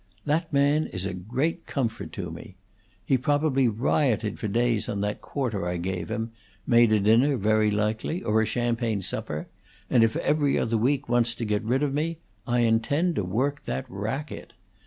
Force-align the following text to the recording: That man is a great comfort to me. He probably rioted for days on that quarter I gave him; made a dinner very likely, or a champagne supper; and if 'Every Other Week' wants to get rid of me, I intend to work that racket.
That 0.25 0.51
man 0.51 0.87
is 0.87 1.05
a 1.05 1.13
great 1.13 1.67
comfort 1.67 2.11
to 2.13 2.31
me. 2.31 2.55
He 3.05 3.19
probably 3.19 3.67
rioted 3.67 4.39
for 4.39 4.47
days 4.47 4.89
on 4.89 5.01
that 5.01 5.21
quarter 5.21 5.67
I 5.67 5.77
gave 5.77 6.09
him; 6.09 6.31
made 6.65 6.91
a 6.91 6.99
dinner 6.99 7.37
very 7.37 7.69
likely, 7.69 8.23
or 8.23 8.41
a 8.41 8.47
champagne 8.47 9.03
supper; 9.03 9.47
and 9.91 10.03
if 10.03 10.15
'Every 10.15 10.57
Other 10.57 10.75
Week' 10.79 11.07
wants 11.07 11.35
to 11.35 11.45
get 11.45 11.61
rid 11.61 11.83
of 11.83 11.93
me, 11.93 12.17
I 12.47 12.61
intend 12.61 13.13
to 13.17 13.23
work 13.23 13.65
that 13.65 13.85
racket. 13.87 14.53